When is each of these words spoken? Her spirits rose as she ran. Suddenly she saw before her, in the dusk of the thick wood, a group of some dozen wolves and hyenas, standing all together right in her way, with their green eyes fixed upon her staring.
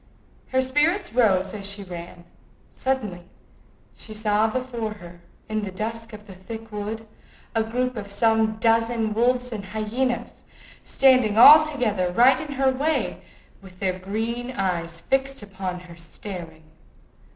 Her 0.47 0.61
spirits 0.61 1.13
rose 1.13 1.53
as 1.53 1.69
she 1.69 1.83
ran. 1.83 2.23
Suddenly 2.71 3.21
she 3.93 4.15
saw 4.15 4.47
before 4.47 4.93
her, 4.93 5.21
in 5.47 5.61
the 5.61 5.69
dusk 5.69 6.11
of 6.11 6.25
the 6.25 6.33
thick 6.33 6.71
wood, 6.71 7.05
a 7.53 7.63
group 7.63 7.95
of 7.95 8.09
some 8.11 8.55
dozen 8.55 9.13
wolves 9.13 9.51
and 9.51 9.63
hyenas, 9.63 10.43
standing 10.81 11.37
all 11.37 11.63
together 11.63 12.11
right 12.11 12.39
in 12.39 12.53
her 12.53 12.71
way, 12.71 13.21
with 13.61 13.77
their 13.79 13.99
green 13.99 14.49
eyes 14.49 14.99
fixed 15.01 15.43
upon 15.43 15.81
her 15.81 15.95
staring. 15.95 16.63